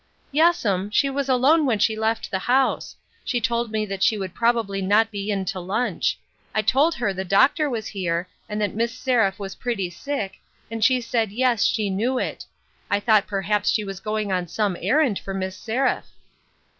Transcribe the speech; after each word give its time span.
"Yes'm; 0.41 0.89
she 0.89 1.11
was 1.11 1.29
alone 1.29 1.63
when 1.67 1.77
she 1.77 1.95
left 1.95 2.31
the 2.31 2.39
house; 2.39 2.95
she 3.23 3.39
told 3.39 3.71
me 3.71 3.85
that 3.85 4.01
she 4.01 4.17
would 4.17 4.33
probably 4.33 4.81
not 4.81 5.11
be 5.11 5.29
in 5.29 5.45
to 5.45 5.59
lunch. 5.59 6.17
I 6.55 6.63
told 6.63 6.95
her 6.95 7.13
the 7.13 7.23
doctor 7.23 7.69
was 7.69 7.85
here, 7.85 8.27
and 8.49 8.59
that 8.59 8.73
Miss 8.73 8.91
Seraph 8.91 9.37
was 9.37 9.53
pretty 9.53 9.91
sick, 9.91 10.39
and 10.71 10.83
she 10.83 11.01
said 11.01 11.31
yes, 11.31 11.65
she 11.65 11.91
knew 11.91 12.17
it; 12.17 12.45
I 12.89 12.99
thought 12.99 13.27
perhaps 13.27 13.69
she 13.69 13.83
was 13.83 13.99
going 13.99 14.31
on 14.31 14.47
some 14.47 14.75
errand 14.81 15.19
for 15.19 15.35
Miss 15.35 15.55
Seraph." 15.55 16.09